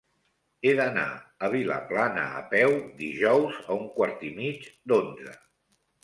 He 0.67 0.71
d'anar 0.77 1.01
a 1.47 1.49
Vilaplana 1.55 2.23
a 2.39 2.41
peu 2.53 2.73
dijous 3.01 3.59
a 3.73 3.77
un 3.81 3.85
quart 3.99 4.25
i 4.31 4.31
mig 4.39 4.65
d'onze. 4.93 5.35